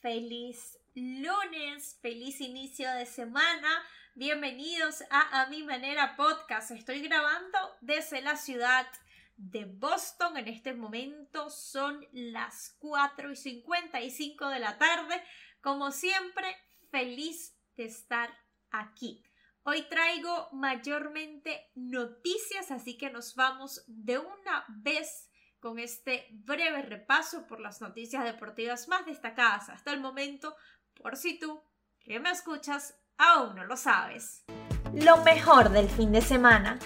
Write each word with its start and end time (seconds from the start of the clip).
Feliz 0.00 0.78
lunes, 0.94 1.98
feliz 2.00 2.40
inicio 2.40 2.88
de 2.92 3.04
semana. 3.04 3.68
Bienvenidos 4.14 5.02
a 5.10 5.42
A 5.42 5.46
Mi 5.48 5.64
Manera 5.64 6.14
Podcast. 6.14 6.70
Estoy 6.70 7.00
grabando 7.00 7.58
desde 7.80 8.22
la 8.22 8.36
ciudad 8.36 8.86
de 9.36 9.64
Boston. 9.64 10.36
En 10.36 10.46
este 10.46 10.72
momento 10.72 11.50
son 11.50 12.06
las 12.12 12.76
4 12.78 13.32
y 13.32 13.36
55 13.36 14.48
de 14.50 14.60
la 14.60 14.78
tarde. 14.78 15.20
Como 15.60 15.90
siempre, 15.90 16.46
feliz 16.92 17.58
de 17.76 17.86
estar 17.86 18.32
aquí. 18.70 19.24
Hoy 19.64 19.82
traigo 19.88 20.48
mayormente 20.52 21.72
noticias, 21.74 22.70
así 22.70 22.96
que 22.96 23.10
nos 23.10 23.34
vamos 23.34 23.82
de 23.88 24.18
una 24.18 24.64
vez 24.68 25.27
con 25.60 25.78
este 25.78 26.26
breve 26.30 26.82
repaso 26.82 27.46
por 27.46 27.60
las 27.60 27.80
noticias 27.80 28.24
deportivas 28.24 28.88
más 28.88 29.06
destacadas 29.06 29.68
hasta 29.68 29.92
el 29.92 30.00
momento, 30.00 30.56
por 30.94 31.16
si 31.16 31.38
tú, 31.38 31.62
que 32.00 32.20
me 32.20 32.30
escuchas, 32.30 32.98
aún 33.16 33.56
no 33.56 33.64
lo 33.64 33.76
sabes. 33.76 34.44
Lo 34.94 35.18
mejor 35.18 35.70
del 35.70 35.88
fin 35.88 36.12
de 36.12 36.20
semana. 36.20 36.78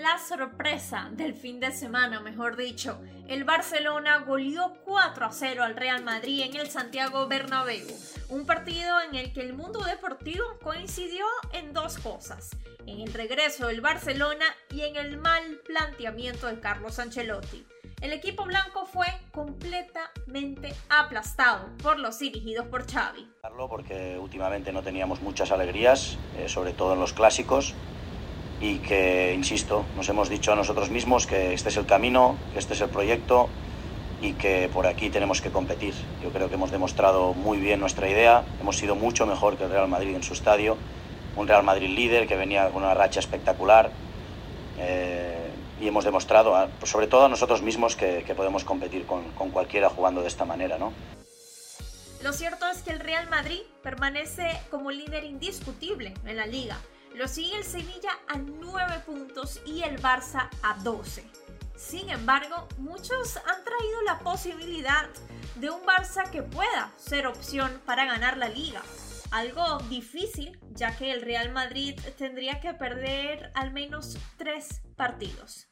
La 0.00 0.16
sorpresa 0.16 1.08
del 1.10 1.34
fin 1.34 1.58
de 1.58 1.72
semana, 1.72 2.20
mejor 2.20 2.56
dicho, 2.56 3.00
el 3.26 3.42
Barcelona 3.42 4.18
goleó 4.18 4.74
4 4.84 5.26
a 5.26 5.32
0 5.32 5.64
al 5.64 5.74
Real 5.74 6.04
Madrid 6.04 6.42
en 6.42 6.54
el 6.54 6.70
Santiago 6.70 7.26
Bernabéu, 7.26 7.84
un 8.28 8.46
partido 8.46 9.00
en 9.00 9.16
el 9.16 9.32
que 9.32 9.40
el 9.40 9.54
mundo 9.54 9.80
deportivo 9.80 10.44
coincidió 10.62 11.24
en 11.52 11.72
dos 11.72 11.98
cosas, 11.98 12.50
en 12.86 13.00
el 13.00 13.12
regreso 13.12 13.66
del 13.66 13.80
Barcelona 13.80 14.44
y 14.70 14.82
en 14.82 14.94
el 14.94 15.16
mal 15.16 15.42
planteamiento 15.66 16.46
de 16.46 16.60
Carlos 16.60 17.00
Ancelotti. 17.00 17.66
El 18.00 18.12
equipo 18.12 18.44
blanco 18.44 18.86
fue 18.86 19.08
completamente 19.32 20.72
aplastado 20.88 21.70
por 21.82 21.98
los 21.98 22.20
dirigidos 22.20 22.68
por 22.68 22.88
Xavi. 22.88 23.28
Porque 23.68 24.16
últimamente 24.16 24.72
no 24.72 24.84
teníamos 24.84 25.20
muchas 25.20 25.50
alegrías, 25.50 26.16
eh, 26.36 26.48
sobre 26.48 26.72
todo 26.72 26.94
en 26.94 27.00
los 27.00 27.12
clásicos, 27.12 27.74
y 28.60 28.78
que, 28.78 29.34
insisto, 29.34 29.84
nos 29.96 30.08
hemos 30.08 30.28
dicho 30.28 30.52
a 30.52 30.56
nosotros 30.56 30.90
mismos 30.90 31.26
que 31.26 31.54
este 31.54 31.68
es 31.68 31.76
el 31.76 31.86
camino, 31.86 32.36
que 32.52 32.58
este 32.58 32.74
es 32.74 32.80
el 32.80 32.88
proyecto 32.88 33.48
y 34.20 34.32
que 34.32 34.68
por 34.72 34.86
aquí 34.86 35.10
tenemos 35.10 35.40
que 35.40 35.50
competir. 35.50 35.94
Yo 36.22 36.30
creo 36.30 36.48
que 36.48 36.54
hemos 36.54 36.72
demostrado 36.72 37.34
muy 37.34 37.58
bien 37.58 37.78
nuestra 37.78 38.08
idea, 38.08 38.44
hemos 38.60 38.76
sido 38.76 38.96
mucho 38.96 39.26
mejor 39.26 39.56
que 39.56 39.64
el 39.64 39.70
Real 39.70 39.88
Madrid 39.88 40.14
en 40.16 40.24
su 40.24 40.32
estadio, 40.32 40.76
un 41.36 41.46
Real 41.46 41.62
Madrid 41.62 41.88
líder 41.88 42.26
que 42.26 42.36
venía 42.36 42.68
con 42.70 42.82
una 42.82 42.94
racha 42.94 43.20
espectacular 43.20 43.92
eh, 44.78 45.50
y 45.80 45.86
hemos 45.86 46.04
demostrado, 46.04 46.68
sobre 46.82 47.06
todo 47.06 47.26
a 47.26 47.28
nosotros 47.28 47.62
mismos, 47.62 47.94
que, 47.94 48.24
podemos 48.36 48.64
competir 48.64 49.06
con, 49.06 49.22
con, 49.32 49.50
cualquiera 49.50 49.88
jugando 49.88 50.22
de 50.22 50.28
esta 50.28 50.44
manera. 50.44 50.78
¿no? 50.78 50.92
Lo 52.24 52.32
cierto 52.32 52.66
es 52.66 52.82
que 52.82 52.90
el 52.90 52.98
Real 52.98 53.28
Madrid 53.28 53.60
permanece 53.84 54.58
como 54.68 54.90
líder 54.90 55.22
indiscutible 55.22 56.14
en 56.26 56.36
la 56.36 56.46
liga 56.46 56.76
lo 57.18 57.26
sigue 57.26 57.56
el 57.56 57.64
Sevilla 57.64 58.16
a 58.28 58.38
9 58.38 59.02
puntos 59.04 59.60
y 59.66 59.82
el 59.82 60.00
Barça 60.00 60.48
a 60.62 60.74
12. 60.84 61.28
Sin 61.76 62.10
embargo, 62.10 62.68
muchos 62.78 63.36
han 63.38 63.64
traído 63.64 64.02
la 64.06 64.20
posibilidad 64.20 65.08
de 65.56 65.68
un 65.68 65.82
Barça 65.82 66.30
que 66.30 66.44
pueda 66.44 66.92
ser 66.96 67.26
opción 67.26 67.82
para 67.84 68.04
ganar 68.04 68.36
la 68.36 68.48
liga. 68.48 68.82
Algo 69.32 69.78
difícil, 69.90 70.60
ya 70.70 70.96
que 70.96 71.10
el 71.10 71.22
Real 71.22 71.52
Madrid 71.52 71.98
tendría 72.16 72.60
que 72.60 72.72
perder 72.72 73.50
al 73.56 73.72
menos 73.72 74.16
3 74.36 74.82
partidos. 74.96 75.68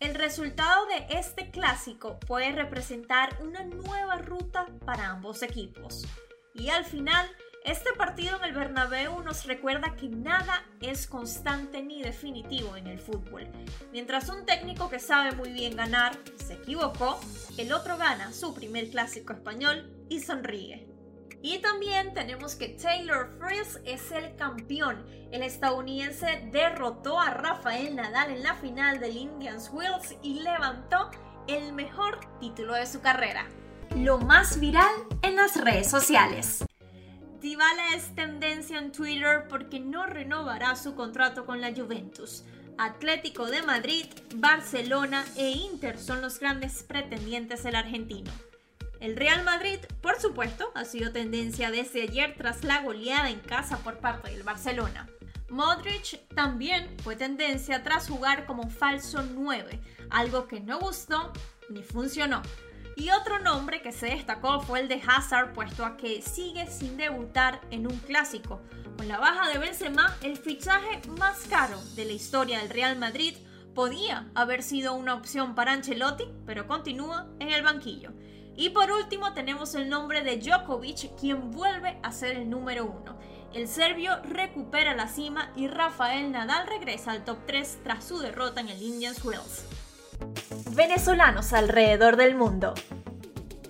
El 0.00 0.14
resultado 0.16 0.84
de 0.84 1.18
este 1.18 1.50
clásico 1.50 2.20
puede 2.20 2.52
representar 2.52 3.38
una 3.40 3.64
nueva 3.64 4.18
ruta 4.18 4.66
para 4.84 5.08
ambos 5.08 5.42
equipos. 5.42 6.06
Y 6.52 6.68
al 6.68 6.84
final, 6.84 7.26
este 7.64 7.92
partido 7.94 8.36
en 8.36 8.44
el 8.44 8.54
Bernabéu 8.54 9.22
nos 9.22 9.46
recuerda 9.46 9.96
que 9.96 10.08
nada 10.08 10.62
es 10.80 11.06
constante 11.06 11.82
ni 11.82 12.02
definitivo 12.02 12.76
en 12.76 12.86
el 12.86 12.98
fútbol. 12.98 13.48
Mientras 13.90 14.28
un 14.28 14.44
técnico 14.44 14.90
que 14.90 14.98
sabe 14.98 15.32
muy 15.32 15.50
bien 15.50 15.74
ganar 15.74 16.12
se 16.36 16.54
equivocó, 16.54 17.18
el 17.56 17.72
otro 17.72 17.96
gana 17.96 18.32
su 18.32 18.54
primer 18.54 18.90
clásico 18.90 19.32
español 19.32 19.90
y 20.10 20.20
sonríe. 20.20 20.86
Y 21.40 21.58
también 21.58 22.14
tenemos 22.14 22.54
que 22.54 22.68
Taylor 22.68 23.30
Fritz 23.38 23.78
es 23.84 24.12
el 24.12 24.36
campeón. 24.36 25.04
El 25.30 25.42
estadounidense 25.42 26.48
derrotó 26.52 27.20
a 27.20 27.30
Rafael 27.30 27.96
Nadal 27.96 28.30
en 28.30 28.42
la 28.42 28.54
final 28.54 29.00
del 29.00 29.16
Indians 29.16 29.70
Wells 29.72 30.16
y 30.22 30.40
levantó 30.40 31.10
el 31.46 31.72
mejor 31.72 32.20
título 32.40 32.74
de 32.74 32.86
su 32.86 33.00
carrera. 33.00 33.46
Lo 33.96 34.18
más 34.18 34.58
viral 34.58 34.94
en 35.22 35.36
las 35.36 35.62
redes 35.62 35.90
sociales. 35.90 36.64
Dybala 37.44 37.94
es 37.94 38.14
tendencia 38.14 38.78
en 38.78 38.90
Twitter 38.90 39.46
porque 39.50 39.78
no 39.78 40.06
renovará 40.06 40.74
su 40.76 40.94
contrato 40.94 41.44
con 41.44 41.60
la 41.60 41.74
Juventus. 41.74 42.42
Atlético 42.78 43.50
de 43.50 43.60
Madrid, 43.60 44.06
Barcelona 44.36 45.22
e 45.36 45.50
Inter 45.50 45.98
son 45.98 46.22
los 46.22 46.40
grandes 46.40 46.82
pretendientes 46.84 47.62
del 47.62 47.76
argentino. 47.76 48.32
El 48.98 49.14
Real 49.14 49.44
Madrid, 49.44 49.78
por 50.00 50.18
supuesto, 50.18 50.72
ha 50.74 50.86
sido 50.86 51.12
tendencia 51.12 51.70
desde 51.70 52.04
ayer 52.04 52.34
tras 52.34 52.64
la 52.64 52.80
goleada 52.80 53.28
en 53.28 53.40
casa 53.40 53.76
por 53.80 53.98
parte 53.98 54.30
del 54.30 54.42
Barcelona. 54.42 55.06
Modric 55.50 56.26
también 56.34 56.96
fue 57.02 57.14
tendencia 57.14 57.82
tras 57.82 58.08
jugar 58.08 58.46
como 58.46 58.70
falso 58.70 59.22
9, 59.22 59.80
algo 60.08 60.48
que 60.48 60.60
no 60.60 60.80
gustó 60.80 61.30
ni 61.68 61.82
funcionó. 61.82 62.40
Y 62.96 63.10
otro 63.10 63.40
nombre 63.40 63.82
que 63.82 63.90
se 63.90 64.06
destacó 64.06 64.60
fue 64.60 64.80
el 64.80 64.88
de 64.88 65.02
Hazard, 65.04 65.52
puesto 65.52 65.84
a 65.84 65.96
que 65.96 66.22
sigue 66.22 66.68
sin 66.68 66.96
debutar 66.96 67.60
en 67.70 67.86
un 67.86 67.98
clásico. 67.98 68.60
Con 68.96 69.08
la 69.08 69.18
baja 69.18 69.48
de 69.48 69.58
Benzema, 69.58 70.16
el 70.22 70.36
fichaje 70.36 71.02
más 71.18 71.46
caro 71.48 71.80
de 71.96 72.04
la 72.04 72.12
historia 72.12 72.60
del 72.60 72.70
Real 72.70 72.96
Madrid 72.96 73.34
podía 73.74 74.30
haber 74.36 74.62
sido 74.62 74.94
una 74.94 75.14
opción 75.14 75.56
para 75.56 75.72
Ancelotti, 75.72 76.24
pero 76.46 76.68
continúa 76.68 77.26
en 77.40 77.50
el 77.50 77.64
banquillo. 77.64 78.12
Y 78.56 78.70
por 78.70 78.92
último 78.92 79.34
tenemos 79.34 79.74
el 79.74 79.88
nombre 79.88 80.22
de 80.22 80.36
Djokovic, 80.36 81.18
quien 81.18 81.50
vuelve 81.50 81.98
a 82.04 82.12
ser 82.12 82.36
el 82.36 82.48
número 82.48 82.86
uno. 82.86 83.18
El 83.52 83.66
serbio 83.66 84.22
recupera 84.22 84.94
la 84.94 85.08
cima 85.08 85.52
y 85.56 85.66
Rafael 85.66 86.30
Nadal 86.30 86.68
regresa 86.68 87.10
al 87.10 87.24
top 87.24 87.38
3 87.46 87.80
tras 87.82 88.04
su 88.04 88.18
derrota 88.20 88.60
en 88.60 88.68
el 88.68 88.80
Indians 88.80 89.24
Wells 89.24 89.64
venezolanos 90.74 91.52
alrededor 91.52 92.16
del 92.16 92.34
mundo. 92.34 92.74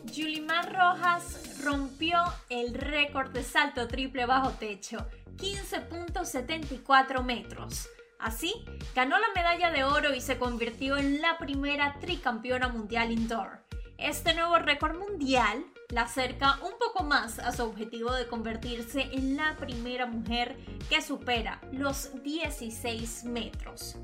Yulimar 0.04 0.72
Rojas 0.72 1.60
rompió 1.62 2.18
el 2.48 2.74
récord 2.74 3.30
de 3.30 3.42
salto 3.42 3.88
triple 3.88 4.26
bajo 4.26 4.50
techo, 4.50 5.06
15.74 5.36 7.22
metros. 7.22 7.88
Así, 8.18 8.54
ganó 8.94 9.18
la 9.18 9.26
medalla 9.34 9.70
de 9.70 9.84
oro 9.84 10.14
y 10.14 10.20
se 10.20 10.38
convirtió 10.38 10.96
en 10.96 11.20
la 11.20 11.36
primera 11.36 11.96
tricampeona 12.00 12.68
mundial 12.68 13.10
indoor. 13.10 13.64
Este 13.98 14.34
nuevo 14.34 14.58
récord 14.58 14.96
mundial 14.96 15.64
la 15.90 16.02
acerca 16.02 16.58
un 16.62 16.78
poco 16.78 17.04
más 17.04 17.38
a 17.38 17.52
su 17.52 17.64
objetivo 17.64 18.12
de 18.12 18.26
convertirse 18.26 19.02
en 19.12 19.36
la 19.36 19.56
primera 19.56 20.06
mujer 20.06 20.56
que 20.88 21.02
supera 21.02 21.60
los 21.72 22.22
16 22.22 23.24
metros 23.24 23.96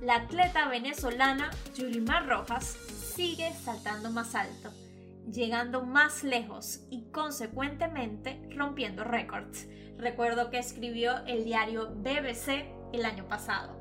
la 0.00 0.16
atleta 0.16 0.68
venezolana 0.68 1.50
Yulimar 1.74 2.26
Rojas 2.26 2.76
sigue 3.14 3.52
saltando 3.52 4.10
más 4.10 4.34
alto, 4.34 4.70
llegando 5.30 5.84
más 5.84 6.24
lejos 6.24 6.80
y 6.90 7.02
consecuentemente 7.10 8.40
rompiendo 8.56 9.04
récords. 9.04 9.66
Recuerdo 9.98 10.50
que 10.50 10.58
escribió 10.58 11.18
el 11.26 11.44
diario 11.44 11.90
BBC 11.96 12.64
el 12.94 13.04
año 13.04 13.28
pasado. 13.28 13.78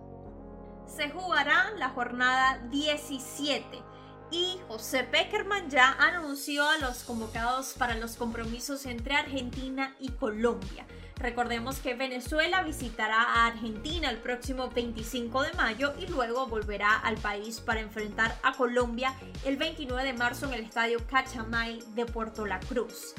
Se 0.87 1.09
jugará 1.09 1.71
la 1.77 1.89
jornada 1.89 2.57
17 2.69 3.88
y 4.31 4.59
José 4.67 5.03
Peckerman 5.03 5.69
ya 5.69 5.91
anunció 5.93 6.67
a 6.67 6.77
los 6.77 7.03
convocados 7.03 7.73
para 7.77 7.95
los 7.95 8.15
compromisos 8.15 8.85
entre 8.85 9.15
Argentina 9.15 9.95
y 9.99 10.09
Colombia. 10.09 10.85
Recordemos 11.19 11.79
que 11.79 11.95
Venezuela 11.95 12.63
visitará 12.63 13.21
a 13.21 13.47
Argentina 13.47 14.09
el 14.09 14.17
próximo 14.17 14.69
25 14.69 15.43
de 15.43 15.53
mayo 15.53 15.93
y 15.99 16.07
luego 16.07 16.47
volverá 16.47 16.95
al 16.95 17.17
país 17.17 17.59
para 17.59 17.81
enfrentar 17.81 18.37
a 18.41 18.53
Colombia 18.53 19.13
el 19.43 19.57
29 19.57 20.03
de 20.03 20.13
marzo 20.13 20.47
en 20.47 20.53
el 20.53 20.61
estadio 20.61 21.05
Cachamay 21.07 21.79
de 21.93 22.05
Puerto 22.05 22.45
La 22.45 22.61
Cruz. 22.61 23.15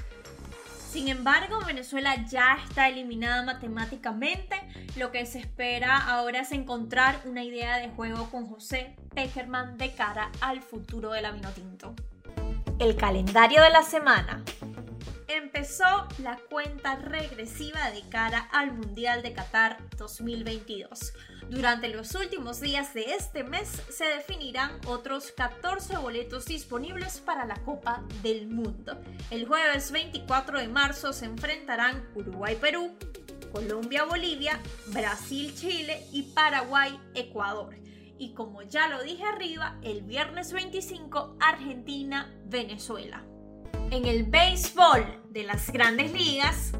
Sin 0.90 1.08
embargo, 1.08 1.60
Venezuela 1.66 2.26
ya 2.26 2.58
está 2.66 2.88
eliminada 2.88 3.44
matemáticamente. 3.44 4.56
Lo 4.96 5.12
que 5.12 5.24
se 5.26 5.38
espera 5.38 5.98
ahora 5.98 6.40
es 6.40 6.52
encontrar 6.52 7.20
una 7.26 7.44
idea 7.44 7.76
de 7.76 7.90
juego 7.90 8.30
con 8.30 8.46
José 8.46 8.96
Peckerman 9.14 9.76
de 9.78 9.92
cara 9.94 10.30
al 10.40 10.62
futuro 10.62 11.10
de 11.12 11.22
la 11.22 11.32
Vinotinto. 11.32 11.94
El 12.78 12.96
calendario 12.96 13.62
de 13.62 13.70
la 13.70 13.82
semana 13.82 14.42
empezó 15.28 16.08
la 16.18 16.38
cuenta 16.50 16.96
regresiva 16.96 17.90
de 17.90 18.02
cara 18.08 18.48
al 18.52 18.72
Mundial 18.72 19.22
de 19.22 19.32
Qatar 19.32 19.78
2022. 19.96 21.12
Durante 21.48 21.88
los 21.88 22.14
últimos 22.14 22.60
días 22.60 22.94
de 22.94 23.14
este 23.14 23.44
mes 23.44 23.82
se 23.90 24.04
definirán 24.04 24.72
otros 24.86 25.32
14 25.32 25.98
boletos 25.98 26.46
disponibles 26.46 27.20
para 27.20 27.44
la 27.44 27.56
Copa 27.56 28.02
del 28.22 28.48
Mundo. 28.48 29.00
El 29.30 29.46
jueves 29.46 29.92
24 29.92 30.58
de 30.58 30.68
marzo 30.68 31.12
se 31.12 31.26
enfrentarán 31.26 32.08
Uruguay-Perú, 32.14 32.96
Colombia-Bolivia, 33.52 34.60
Brasil-Chile 34.86 36.06
y 36.12 36.22
Paraguay-Ecuador. 36.34 37.74
Y 38.20 38.34
como 38.34 38.60
ya 38.60 38.86
lo 38.86 39.02
dije 39.02 39.24
arriba, 39.24 39.78
el 39.80 40.02
viernes 40.02 40.52
25 40.52 41.38
Argentina-Venezuela. 41.40 43.24
En 43.90 44.04
el 44.04 44.24
béisbol 44.24 45.22
de 45.30 45.44
las 45.44 45.72
grandes 45.72 46.12
ligas, 46.12 46.72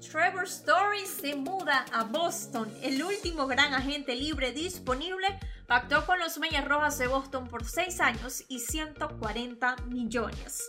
Trevor 0.00 0.46
Story 0.46 1.06
se 1.06 1.36
muda 1.36 1.84
a 1.92 2.02
Boston. 2.02 2.68
El 2.82 3.00
último 3.04 3.46
gran 3.46 3.74
agente 3.74 4.16
libre 4.16 4.50
disponible 4.50 5.38
pactó 5.68 6.04
con 6.04 6.18
los 6.18 6.36
Medias 6.38 6.66
Rojas 6.66 6.98
de 6.98 7.06
Boston 7.06 7.46
por 7.46 7.64
6 7.64 8.00
años 8.00 8.42
y 8.48 8.58
140 8.58 9.76
millones. 9.86 10.68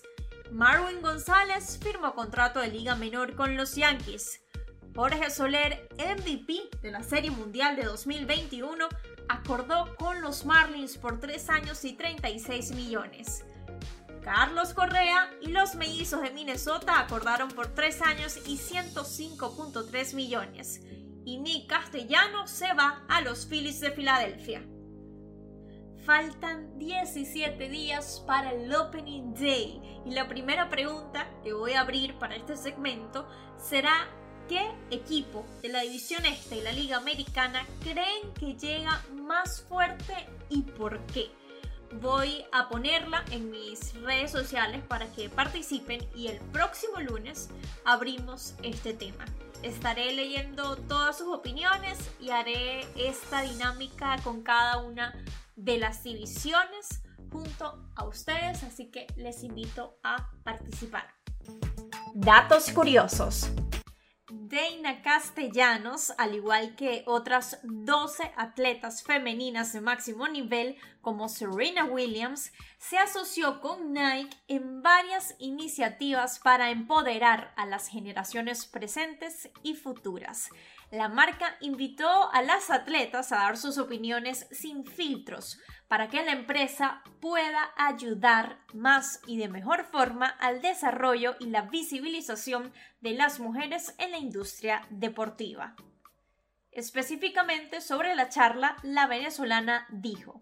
Marwin 0.52 1.02
González 1.02 1.80
firmó 1.82 2.14
contrato 2.14 2.60
de 2.60 2.68
liga 2.68 2.94
menor 2.94 3.36
con 3.36 3.58
los 3.58 3.74
Yankees. 3.76 4.44
Jorge 5.00 5.30
Soler, 5.30 5.88
MVP 5.98 6.72
de 6.82 6.92
la 6.92 7.04
Serie 7.04 7.32
Mundial 7.32 7.78
de 7.78 7.84
2021, 7.84 8.86
acordó 9.30 9.96
con 9.96 10.22
los 10.22 10.44
Marlins 10.44 10.98
por 10.98 11.22
3 11.22 11.50
años 11.52 11.86
y 11.86 11.94
36 11.94 12.74
millones. 12.74 13.46
Carlos 14.22 14.74
Correa 14.74 15.32
y 15.42 15.52
los 15.52 15.76
mellizos 15.76 16.22
de 16.22 16.32
Minnesota 16.32 17.00
acordaron 17.00 17.48
por 17.48 17.68
3 17.68 18.02
años 18.02 18.40
y 18.46 18.58
105.3 18.58 20.16
millones. 20.16 20.82
Y 21.24 21.38
Nick 21.38 21.68
Castellano 21.68 22.46
se 22.46 22.74
va 22.74 23.06
a 23.08 23.22
los 23.22 23.46
Phillies 23.46 23.80
de 23.80 23.92
Filadelfia. 23.92 24.62
Faltan 26.06 26.78
17 26.78 27.70
días 27.70 28.22
para 28.28 28.52
el 28.52 28.76
Opening 28.76 29.34
Day 29.34 30.02
y 30.06 30.12
la 30.12 30.28
primera 30.28 30.68
pregunta 30.68 31.26
que 31.42 31.54
voy 31.54 31.72
a 31.72 31.82
abrir 31.82 32.20
para 32.20 32.36
este 32.36 32.58
segmento 32.58 33.30
será 33.58 34.10
¿qué 34.50 34.70
equipo 34.92 35.46
de 35.62 35.70
la 35.70 35.82
División 35.82 36.26
Este 36.26 36.58
y 36.58 36.62
la 36.62 36.74
Liga 36.74 36.98
Americana 36.98 37.66
creen 37.82 38.34
que 38.38 38.56
llega 38.56 39.02
más 39.14 39.62
fuerte 39.62 40.28
y 40.50 40.64
por 40.64 41.00
qué? 41.08 41.32
voy 42.02 42.46
a 42.52 42.70
ponerla 42.70 43.26
en 43.32 43.50
mis 43.50 43.94
redes 44.02 44.32
sociales 44.32 44.84
para 44.88 45.08
que 45.12 45.30
participen 45.30 46.00
y 46.16 46.28
el 46.28 46.38
próximo 46.38 47.00
lunes 47.00 47.50
abrimos 47.84 48.54
este 48.64 48.94
tema. 48.94 49.26
Estaré 49.64 50.14
leyendo 50.14 50.78
todas 50.78 51.18
sus 51.18 51.28
opiniones 51.28 51.98
y 52.20 52.30
haré 52.30 52.88
esta 52.96 53.42
dinámica 53.42 54.18
con 54.24 54.44
cada 54.44 54.78
una 54.78 55.14
de 55.56 55.78
las 55.78 56.04
divisiones 56.04 57.02
junto 57.32 57.90
a 57.96 58.06
ustedes, 58.06 58.64
así 58.64 58.90
que 58.92 59.08
les 59.18 59.44
invito 59.44 59.98
a 60.04 60.30
participar. 60.44 61.08
Datos 62.14 62.72
curiosos. 62.72 63.50
Deina 64.50 65.04
Castellanos, 65.04 66.12
al 66.18 66.34
igual 66.34 66.76
que 66.76 67.04
otras 67.06 67.60
12 67.62 68.34
atletas 68.36 69.04
femeninas 69.04 69.74
de 69.74 69.82
máximo 69.82 70.28
nivel 70.28 70.76
como 71.02 71.30
Serena 71.30 71.86
Williams, 71.86 72.52
se 72.80 72.98
asoció 72.98 73.62
con 73.62 73.94
Nike 73.94 74.36
en 74.48 74.82
varias 74.82 75.36
iniciativas 75.38 76.40
para 76.40 76.72
empoderar 76.72 77.54
a 77.58 77.68
las 77.68 77.90
generaciones 77.90 78.66
presentes 78.66 79.52
y 79.62 79.76
futuras. 79.76 80.50
La 80.90 81.08
marca 81.08 81.56
invitó 81.62 82.32
a 82.34 82.42
las 82.42 82.72
atletas 82.72 83.32
a 83.32 83.36
dar 83.38 83.58
sus 83.58 83.78
opiniones 83.78 84.48
sin 84.50 84.84
filtros 84.84 85.60
para 85.88 86.08
que 86.08 86.24
la 86.24 86.32
empresa 86.32 87.04
pueda 87.20 87.72
ayudar 87.78 88.60
más 88.74 89.22
y 89.28 89.38
de 89.38 89.50
mejor 89.50 89.86
forma 89.86 90.28
al 90.28 90.62
desarrollo 90.62 91.36
y 91.40 91.48
la 91.48 91.64
visibilización 91.64 92.74
de 93.02 93.14
las 93.14 93.40
mujeres 93.40 93.94
en 94.00 94.12
la 94.12 94.18
industria 94.40 94.88
deportiva. 94.90 95.76
Específicamente 96.72 97.82
sobre 97.82 98.16
la 98.16 98.30
charla, 98.30 98.78
la 98.84 99.06
venezolana 99.06 99.86
dijo, 99.90 100.40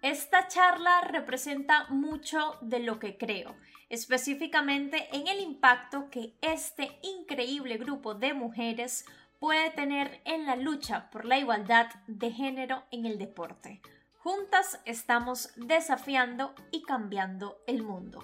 esta 0.00 0.48
charla 0.48 1.02
representa 1.02 1.86
mucho 1.90 2.56
de 2.62 2.78
lo 2.78 2.98
que 2.98 3.18
creo, 3.18 3.54
específicamente 3.90 5.08
en 5.14 5.28
el 5.28 5.40
impacto 5.40 6.08
que 6.10 6.32
este 6.40 6.98
increíble 7.02 7.76
grupo 7.76 8.14
de 8.14 8.32
mujeres 8.32 9.04
puede 9.38 9.68
tener 9.70 10.22
en 10.24 10.46
la 10.46 10.56
lucha 10.56 11.10
por 11.10 11.26
la 11.26 11.38
igualdad 11.38 11.88
de 12.06 12.32
género 12.32 12.84
en 12.90 13.04
el 13.04 13.18
deporte. 13.18 13.82
Juntas 14.16 14.80
estamos 14.86 15.50
desafiando 15.56 16.54
y 16.70 16.84
cambiando 16.84 17.58
el 17.66 17.82
mundo. 17.82 18.22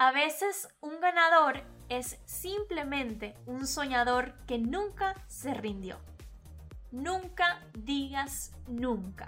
A 0.00 0.12
veces 0.12 0.68
un 0.80 1.00
ganador 1.00 1.64
es 1.88 2.20
simplemente 2.24 3.34
un 3.46 3.66
soñador 3.66 4.32
que 4.46 4.56
nunca 4.56 5.16
se 5.26 5.54
rindió. 5.54 5.98
Nunca 6.92 7.60
digas 7.74 8.52
nunca, 8.68 9.26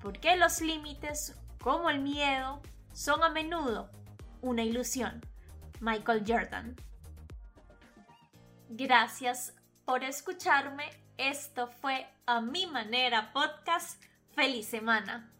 porque 0.00 0.36
los 0.36 0.60
límites, 0.60 1.36
como 1.60 1.90
el 1.90 2.00
miedo, 2.00 2.62
son 2.92 3.24
a 3.24 3.30
menudo 3.30 3.90
una 4.42 4.62
ilusión. 4.62 5.20
Michael 5.80 6.22
Jordan 6.24 6.76
Gracias 8.68 9.54
por 9.84 10.04
escucharme. 10.04 10.88
Esto 11.18 11.66
fue 11.66 12.06
A 12.26 12.40
Mi 12.40 12.66
Manera 12.66 13.32
Podcast. 13.32 14.00
Feliz 14.30 14.68
semana. 14.68 15.32